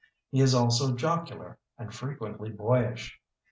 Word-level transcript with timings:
He 0.31 0.41
is 0.41 0.55
also 0.55 0.95
jocular 0.95 1.59
and 1.77 1.93
fre 1.93 2.13
quently 2.13 2.57
boyish. 2.57 3.21